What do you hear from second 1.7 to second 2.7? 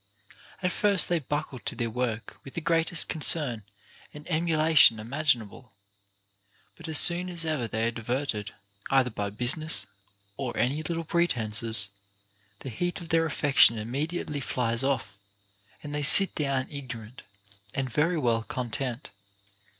their work with the